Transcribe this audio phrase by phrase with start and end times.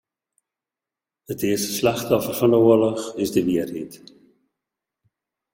[1.31, 3.93] It earste slachtoffer fan 'e oarloch is de wierheid.